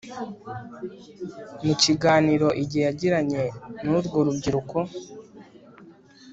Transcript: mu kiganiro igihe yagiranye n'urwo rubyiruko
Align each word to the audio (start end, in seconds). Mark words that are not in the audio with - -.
mu 1.65 1.73
kiganiro 1.83 2.47
igihe 2.63 2.83
yagiranye 2.89 3.41
n'urwo 3.85 4.17
rubyiruko 4.25 4.77